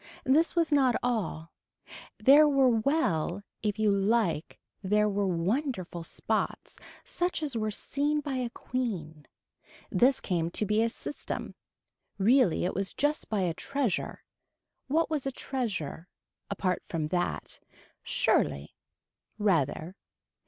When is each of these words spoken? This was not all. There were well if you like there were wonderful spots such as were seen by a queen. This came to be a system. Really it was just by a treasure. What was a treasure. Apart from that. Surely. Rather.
This 0.23 0.55
was 0.55 0.71
not 0.71 0.95
all. 1.03 1.51
There 2.17 2.49
were 2.49 2.69
well 2.69 3.43
if 3.61 3.77
you 3.77 3.91
like 3.91 4.57
there 4.81 5.07
were 5.07 5.27
wonderful 5.27 6.03
spots 6.03 6.79
such 7.05 7.43
as 7.43 7.55
were 7.55 7.69
seen 7.69 8.19
by 8.19 8.37
a 8.37 8.49
queen. 8.49 9.27
This 9.91 10.19
came 10.19 10.49
to 10.49 10.65
be 10.65 10.81
a 10.81 10.89
system. 10.89 11.53
Really 12.17 12.65
it 12.65 12.73
was 12.73 12.95
just 12.95 13.29
by 13.29 13.41
a 13.41 13.53
treasure. 13.53 14.23
What 14.87 15.11
was 15.11 15.27
a 15.27 15.31
treasure. 15.31 16.07
Apart 16.49 16.81
from 16.87 17.09
that. 17.09 17.59
Surely. 18.01 18.73
Rather. 19.37 19.93